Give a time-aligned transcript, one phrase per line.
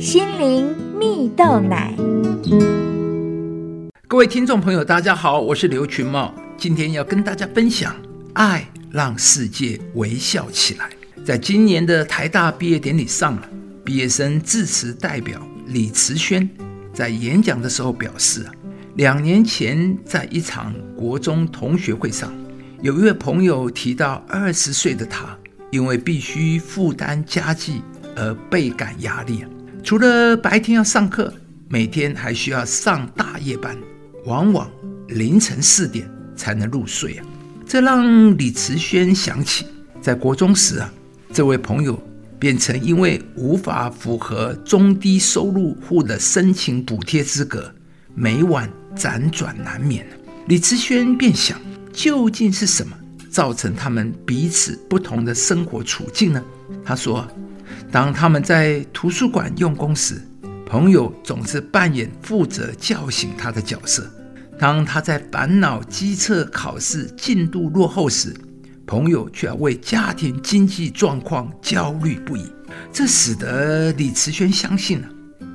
[0.00, 1.94] 心灵蜜豆奶。
[4.08, 7.94] 各位听众朋友，大家好，我是刘群茂，今天要跟大家分享：
[8.32, 10.88] 爱让世界微笑起来。
[11.22, 13.38] 在今年的台大毕业典礼上，
[13.84, 16.48] 毕业生致辞代表李慈轩
[16.94, 18.52] 在演讲的时候表示啊，
[18.94, 22.32] 两年前在一场国中同学会上，
[22.80, 25.36] 有一位朋友提到，二十岁的他
[25.70, 27.82] 因为必须负担家计
[28.16, 29.44] 而倍感压力，
[29.82, 31.32] 除了白天要上课，
[31.68, 33.76] 每天还需要上大夜班。
[34.26, 34.70] 往往
[35.08, 37.24] 凌晨四点才能入睡啊！
[37.66, 39.64] 这让李慈轩想起，
[39.98, 40.92] 在国中时啊，
[41.32, 41.98] 这位朋友
[42.38, 47.72] 便曾因为无法符合中低收入户的申请补贴资格，
[48.14, 50.06] 每晚辗转难眠。
[50.48, 51.58] 李慈轩便想，
[51.90, 52.94] 究竟是什么
[53.30, 56.44] 造成他们彼此不同的生活处境呢？
[56.84, 57.26] 他说，
[57.92, 60.22] 当他们在图书馆用功时，
[60.64, 64.04] 朋友总是扮演负责叫醒他的角色；
[64.56, 68.32] 当他在烦恼机测考试进度落后时，
[68.86, 72.52] 朋友却要为家庭经济状况焦虑不已。
[72.92, 75.08] 这使得李慈轩相信了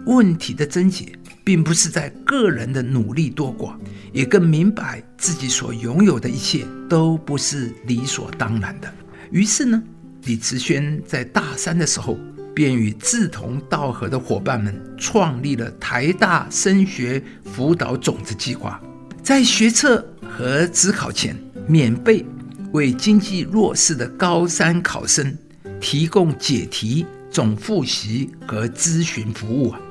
[0.05, 3.75] 问题的症结，并不是在个人的努力多寡，
[4.11, 8.93] 也更明白自己所拥有的一切都不是理所当然的。
[9.31, 9.81] 于是呢，
[10.25, 12.19] 李慈轩在大三的时候。
[12.55, 18.81] 便与志同道合的伙伴们创立了台大升学辅导种子计划，
[19.21, 22.25] 在学测和职考前，免费
[22.71, 25.37] 为经济弱势的高三考生
[25.81, 29.81] 提供解题、总复习和咨询服务啊！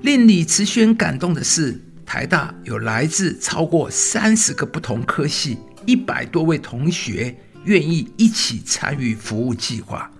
[0.00, 10.10] 令李慈轩感动的是，台大有来自超过三十个不同科系、一百多位同学愿意一起参与服务计划，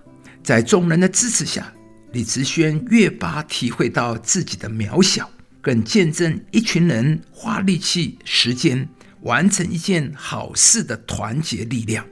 [0.43, 1.71] 在众人的支持下。
[2.11, 5.29] 李慈轩越发体会到自己的渺小，
[5.61, 8.87] 更见证一群人花力气、时间
[9.23, 12.05] 完成一件好事的团结力量。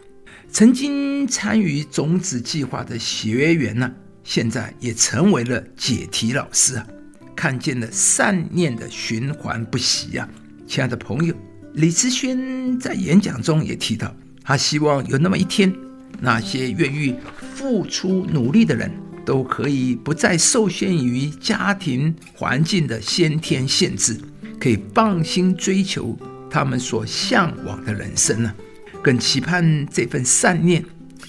[0.51, 3.89] 曾经参与种子计划的学员呢，
[4.25, 6.85] 现在也成为了解题老师啊，
[7.33, 10.27] 看见了善念的循环不息啊。
[10.67, 11.33] 亲爱的朋友，
[11.75, 15.73] 李慈轩在演讲中也提到，他希望有那么一天，
[16.19, 17.15] 那些愿意
[17.55, 18.91] 付出努力的人。
[19.25, 24.19] 都可以不再受限于家庭环境的先天限制，
[24.59, 26.17] 可以放心追求
[26.49, 28.53] 他们所向往的人生呢？
[29.01, 30.83] 更期盼这份善念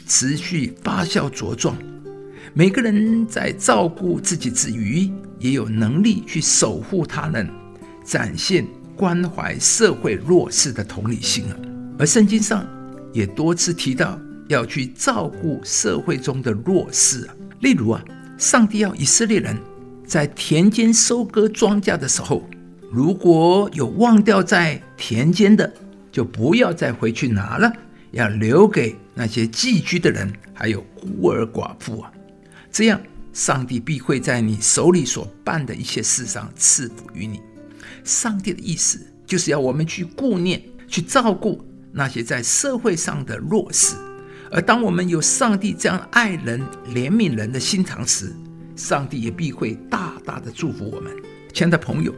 [0.08, 1.76] 持续发酵茁壮。
[2.52, 5.08] 每个人在照顾自己之余，
[5.38, 7.48] 也有能力去守护他人，
[8.04, 11.56] 展现关怀社会弱势的同理心啊！
[11.96, 12.66] 而圣经上
[13.14, 17.34] 也多次提到要去照顾社会中的弱势啊。
[17.60, 18.04] 例如啊，
[18.36, 19.56] 上帝要以色列人
[20.06, 22.46] 在田间收割庄稼的时候，
[22.90, 25.72] 如果有忘掉在田间的，
[26.12, 27.72] 就不要再回去拿了，
[28.10, 32.12] 要留给那些寄居的人，还有孤儿寡妇啊。
[32.70, 33.00] 这样，
[33.32, 37.40] 上帝必会在你手里所办的一切事上赐福于你。
[38.02, 41.64] 上帝的意思就是要我们去顾念、去照顾
[41.96, 43.94] 那些在社会上的弱势。
[44.50, 46.60] 而当我们有上帝这样爱人、
[46.92, 48.34] 怜悯人的心肠时，
[48.76, 51.12] 上帝也必会大大的祝福我们。
[51.52, 52.12] 亲爱的朋友，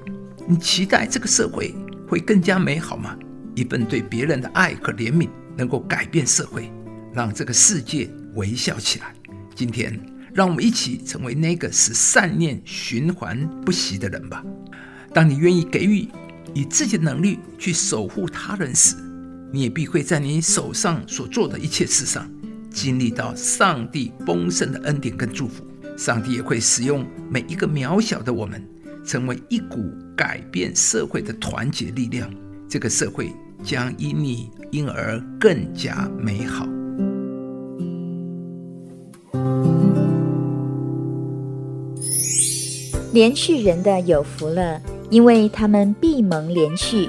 [0.48, 1.74] 你期待这个社会
[2.08, 3.16] 会更加美好吗？
[3.54, 6.70] 一份对别人的爱和怜悯，能够改变社会，
[7.12, 9.14] 让这个世界微笑起来。
[9.54, 9.98] 今天，
[10.34, 14.42] 让我们一起成为那个使善念循环不息的人吧。
[15.14, 16.08] 当你愿意给予，
[16.52, 18.94] 以自己的能力去守护他人时，
[19.52, 22.30] 你也必会在你手上所做的一切事上，
[22.70, 25.64] 经历到上帝丰盛的恩典跟祝福。
[25.96, 28.62] 上帝也会使用每一个渺小的我们，
[29.02, 29.78] 成为一股
[30.14, 32.30] 改变社会的团结力量。
[32.68, 36.66] 这个社会将因你因而更加美好。
[43.14, 47.08] 连续人的有福了，因为他们必蒙连续。